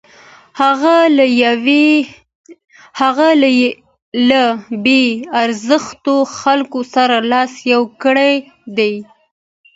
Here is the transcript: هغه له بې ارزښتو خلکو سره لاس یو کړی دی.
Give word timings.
هغه 3.01 3.27
له 4.29 4.43
بې 4.85 5.03
ارزښتو 5.43 6.13
خلکو 6.39 6.79
سره 6.93 7.15
لاس 7.31 7.53
یو 7.71 7.83
کړی 8.03 8.33
دی. 8.77 8.93